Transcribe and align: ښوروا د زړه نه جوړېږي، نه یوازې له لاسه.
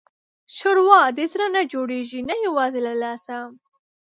ښوروا 0.55 1.01
د 1.17 1.19
زړه 1.31 1.47
نه 1.55 1.61
جوړېږي، 1.71 2.19
نه 2.29 2.35
یوازې 2.45 2.79
له 2.87 2.93
لاسه. 3.01 3.37